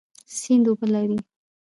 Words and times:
سیند 0.37 0.65
اوبه 0.69 0.87
لري 0.93 1.17